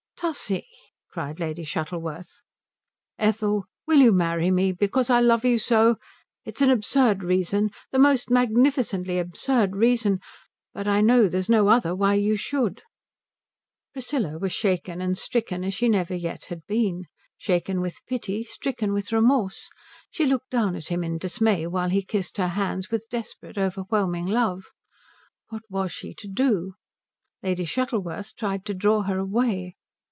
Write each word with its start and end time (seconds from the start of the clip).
"Tussie!" 0.23 0.67
cried 1.09 1.39
Lady 1.39 1.63
Shuttleworth. 1.63 2.43
"Ethel, 3.17 3.65
will 3.87 3.97
you 4.01 4.11
marry 4.11 4.51
me? 4.51 4.71
Because 4.71 5.09
I 5.09 5.19
love 5.19 5.43
you 5.43 5.57
so? 5.57 5.95
It's 6.45 6.61
an 6.61 6.69
absurd 6.69 7.23
reason 7.23 7.71
the 7.91 7.97
most 7.97 8.29
magnificently 8.29 9.17
absurd 9.17 9.75
reason, 9.75 10.19
but 10.75 10.87
I 10.87 11.01
know 11.01 11.27
there's 11.27 11.49
no 11.49 11.69
other 11.69 11.95
why 11.95 12.13
you 12.13 12.35
should" 12.35 12.83
Priscilla 13.93 14.37
was 14.37 14.53
shaken 14.53 15.01
and 15.01 15.17
stricken 15.17 15.63
as 15.63 15.73
she 15.73 15.85
had 15.85 15.93
never 15.93 16.13
yet 16.13 16.47
been; 16.67 17.05
shaken 17.35 17.81
with 17.81 18.05
pity, 18.05 18.43
stricken 18.43 18.93
with 18.93 19.11
remorse. 19.11 19.71
She 20.11 20.27
looked 20.27 20.51
down 20.51 20.75
at 20.75 20.89
him 20.89 21.03
in 21.03 21.17
dismay 21.17 21.65
while 21.65 21.89
he 21.89 22.03
kissed 22.03 22.37
her 22.37 22.49
hands 22.49 22.91
with 22.91 23.09
desperate, 23.09 23.57
overwhelming 23.57 24.27
love. 24.27 24.65
What 25.49 25.63
was 25.67 25.91
she 25.91 26.13
to 26.13 26.27
do? 26.27 26.75
Lady 27.41 27.65
Shuttleworth 27.65 28.35
tried 28.35 28.65
to 28.65 28.75
draw 28.75 29.01
her 29.01 29.17
away. 29.17 29.73